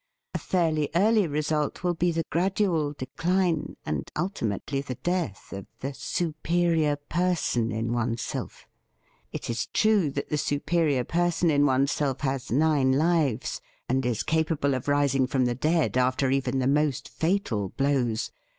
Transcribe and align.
A 0.33 0.39
fairly 0.39 0.89
early 0.95 1.27
result 1.27 1.83
will 1.83 1.93
be 1.93 2.11
the 2.11 2.23
gradual 2.31 2.91
decline, 2.93 3.77
and 3.85 4.11
ultimately 4.17 4.81
the 4.81 4.95
death, 4.95 5.53
of 5.53 5.67
the 5.81 5.93
superior 5.93 6.95
person 6.95 7.71
in 7.71 7.93
one 7.93 8.17
self. 8.17 8.65
It 9.31 9.47
is 9.47 9.67
true 9.67 10.09
that 10.09 10.29
the 10.29 10.39
superior 10.39 11.03
person 11.03 11.51
in 11.51 11.67
oneself 11.67 12.21
has 12.21 12.51
nine 12.51 12.93
lives, 12.93 13.61
and 13.87 14.03
is 14.03 14.23
capable 14.23 14.73
of 14.73 14.87
rising 14.87 15.27
from 15.27 15.45
the 15.45 15.53
dead 15.53 15.95
after 15.97 16.31
even 16.31 16.57
the 16.57 16.65
most 16.67 17.07
fatal 17.07 17.69
blows. 17.69 18.31